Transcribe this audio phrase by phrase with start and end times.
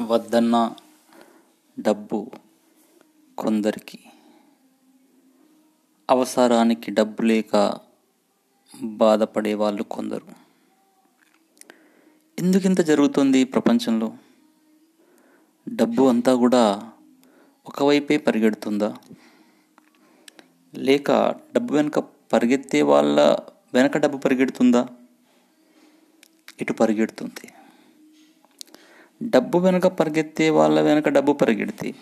[0.00, 0.74] వద్దన్న
[1.78, 2.30] డబ్బు
[3.38, 3.98] కొందరికి
[6.10, 7.80] అవసరానికి డబ్బు లేక
[8.84, 10.26] బాధపడే వాళ్ళు కొందరు.
[12.38, 14.12] ఎందుకింత జరుగుతుంది ప్రపంచంలో?
[15.68, 16.92] డబ్బు అంతా కూడా
[17.66, 18.94] ఒకవైపే పరిగెడుతుందా?
[20.74, 21.98] లేక డబ్బు వెనుక
[22.32, 23.36] పరిగెత్తే వాళ్ళ
[23.74, 24.88] వెనక డబ్బు పరిగెడుతుందా?
[26.60, 27.52] ఇటు పరిగెడుతుంది.
[29.22, 31.94] డబ్బు వెనక పరిగెత్తే వాళ్ళ వెనక డబ్బు పరిగెడితే.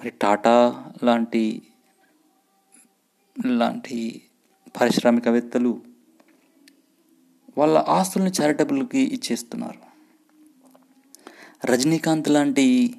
[0.00, 1.62] మరి టాటా లాంటి
[3.46, 4.22] లాంటి
[4.80, 5.82] పారిశ్రామికవేత్తలు
[7.58, 9.92] వాళ్ళ ఆస్తుల్ని చారిటబుల్కి ఇచ్చేస్తున్నారు.
[11.66, 12.94] రజనీకాంత్ లాంటి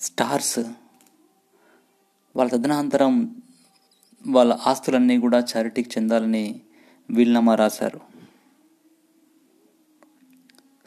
[0.00, 0.58] స్టార్స్
[2.36, 3.42] వాళ్ళ తదనంతరం
[4.26, 6.60] వాళ్ళ ఆస్తులన్నీ కూడా చారిటీకి చెందాలని
[7.10, 8.15] వీల్నామా రాశారు.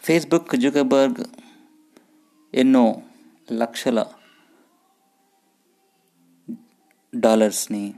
[0.09, 1.25] ఫేస్బుక్ జుకబర్గ్
[2.53, 3.02] ఎన్నో
[3.52, 4.05] లక్షల
[7.16, 7.93] డాలర్స్ని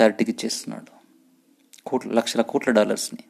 [0.00, 0.86] చారిటీకి చేస్తున్నాడు
[1.86, 3.24] కోట్ల లక్షల కోట్ల డాలర్స్ని.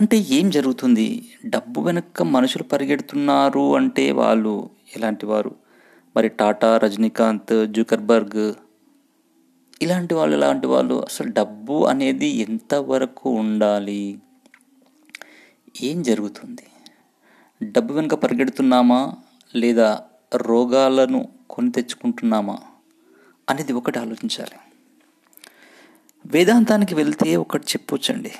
[0.00, 1.32] అంటే ఏం జరుగుతుంది?
[1.46, 5.54] డబ్బు వెనక మనుషులు పరిగెడుతున్నారు అంటే వాళ్ళు ఎలాంటి వారు?
[6.16, 8.54] మరి టాటా రజనీకాంత్ జుకర్బర్గ్
[9.82, 14.18] ఇలాంటి వాళ్ళు ఇలాంటి వాళ్ళు అసలు డబ్బు అనేది ఎంతవరకు ఉండాలి?
[15.82, 16.66] ఏం జరుగుతుంది?
[17.70, 19.14] డబ్బు వెనుక పరిగెడుతున్నామా?
[19.56, 22.58] లేదా రోగాలను కొని తెచ్చుకుంటున్నామా?
[23.50, 24.58] అనేది ఒకటి ఆలోచించాలి.
[26.26, 28.32] వేదాంతానికి వెళ్తే ఒకటి చెప్పొచ్చండి.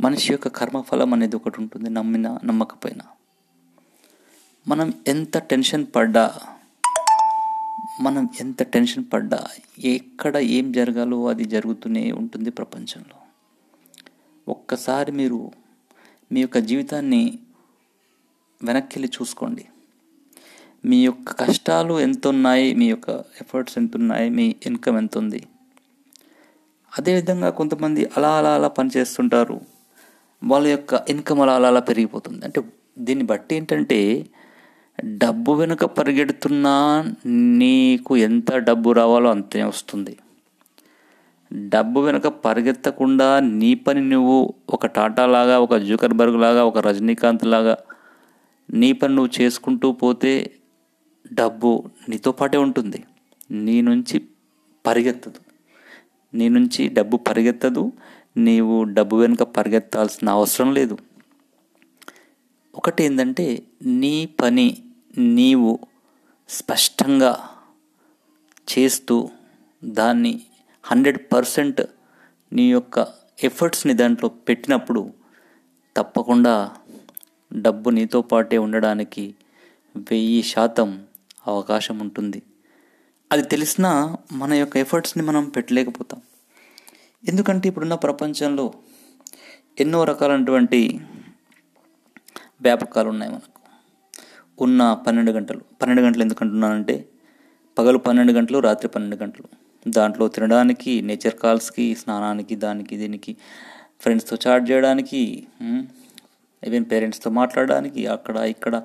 [0.00, 3.04] మనిషి యొక్క కర్మఫలం అనేది ఒకటి ఉంటుంది నమ్మిన నమ్మకపోయినా.
[4.68, 6.38] మనం ఎంత టెన్షన్ పడ్డా
[8.00, 9.44] మనం ఎంత టెన్షన్ పడ్డా
[9.78, 13.16] ఎక్కడ ఏం జరగాలో అది జరుగుతూనే ఉంటుంది ప్రపంచంలో.
[14.48, 15.50] ఒక్కసారి మీరు
[16.32, 17.38] మీ యొక్క జీవితాన్ని
[18.62, 19.64] వెనక్కి వెళ్ళి చూసుకోండి.
[20.84, 23.10] మీ యొక్క కష్టాలు ఎంత ఉన్నాయి మీ యొక్క
[23.40, 25.46] ఎఫర్ట్స్ ఎంత ఉన్నాయి మీ ఇన్కమ్ ఎంత ఉంది
[26.98, 29.60] అదేవిధంగా కొంతమంది అలా అలా అలా పనిచేస్తుంటారు
[30.44, 32.44] వాళ్ళ యొక్క ఇన్కమ్ అలా అలా అలా పెరిగిపోతుంది.
[32.44, 32.60] అంటే
[32.98, 34.26] దీన్ని బట్టి ఏంటంటే
[35.04, 36.74] డబ్బు వెనుక పరిగెడుతున్నా
[37.58, 40.16] నీకు ఎంత డబ్బు రావాలో అంతే వస్తుంది.
[41.70, 47.76] డబ్బు వెనుక పరిగెత్తకుండా నీ పని నువ్వు ఒక టాటా లాగా ఒక జూకర్బర్గ్ లాగా ఒక రజనీకాంత్ లాగా
[48.70, 50.54] నీ పని నువ్వు చేసుకుంటూ పోతే
[51.32, 53.04] డబ్బు నీతో పాటే ఉంటుంది.
[53.50, 54.24] నీ నుంచి
[54.86, 55.40] పరిగెత్తదు.
[56.34, 57.92] నీ నుంచి డబ్బు పరిగెత్తదు.
[58.36, 60.98] నీవు డబ్బు వెనుక పరిగెత్తాల్సిన అవసరం లేదు.
[62.74, 64.78] ఒకటి ఏంటంటే నీ పని
[65.18, 65.78] నీవు
[66.48, 67.40] స్పష్టంగా
[68.70, 69.28] చేస్తూ
[69.84, 70.42] దాన్ని
[70.84, 71.82] హండ్రెడ్ పర్సెంట్
[72.52, 73.06] నీ యొక్క
[73.44, 75.10] ఎఫర్ట్స్ని దాంట్లో పెట్టినప్పుడు
[75.96, 76.70] తప్పకుండా
[77.52, 79.34] డబ్బు నీతో పాటే ఉండడానికి
[79.96, 81.04] వెయ్యి శాతం
[81.46, 82.42] అవకాశం ఉంటుంది.
[83.32, 86.20] అది తెలిసినా మన యొక్క ఎఫర్ట్స్ని మనం పెట్టలేకపోతాం.
[87.28, 88.72] ఎందుకంటే ఇప్పుడున్న ప్రపంచంలో
[89.80, 91.00] ఎన్నో రకాలైనటువంటి
[92.62, 93.60] వ్యాపకాలు ఉన్నాయి మనకు.
[94.60, 95.60] ఉన్న పన్నెండు గంటలు.
[95.82, 97.08] పన్నెండు గంటలు ఎందుకంటున్నానంటే
[97.78, 99.69] పగలు పన్నెండు గంటలు రాత్రి పన్నెండు గంటలు.
[99.88, 103.36] దాంట్లో తినడానికి నేచర్ కాల్స్కి స్నానానికి దానికి దీనికి
[104.00, 105.46] ఫ్రెండ్స్తో చాట్ చేయడానికి
[106.66, 108.82] ఈవెన్ పేరెంట్స్తో మాట్లాడడానికి అక్కడ ఇక్కడ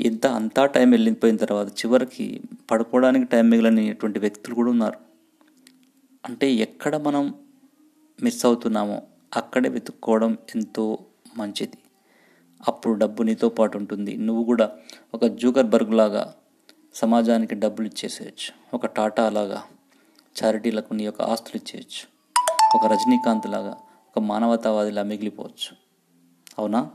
[0.00, 2.40] ఎంత అంతా టైం వెళ్ళిపోయిన తర్వాత చివరికి
[2.70, 4.98] పడుకోవడానికి టైం మిగిలినటువంటి వ్యక్తులు కూడా ఉన్నారు.
[6.26, 7.34] అంటే ఎక్కడ మనం
[8.22, 9.02] మిస్ అవుతున్నామో
[9.36, 10.98] అక్కడే వెతుక్కోవడం ఎంతో
[11.36, 11.78] మంచిది.
[12.68, 14.16] అప్పుడు డబ్బు నీతో పాటు ఉంటుంది.
[14.16, 14.70] నువ్వు కూడా
[15.14, 16.34] ఒక జూకర్ బర్గ్ లాగా
[16.94, 18.76] సమాజానికి డబ్బులు ఇచ్చేసేయచ్చు.
[18.76, 19.62] ఒక టాటా లాగా.
[20.42, 22.14] చారిటీలకు నీ యొక్క ఆస్తులు ఇచ్చేయచ్చు.
[22.76, 23.70] ఒక రజనీకాంత్ లాగా
[24.16, 25.76] ఒక మానవతావాదిలా మిగిలిపోవచ్చు.
[26.58, 26.90] అవునా?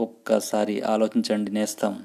[0.00, 2.04] ఒక్కసారి ఆలోచించండి నేస్తాం.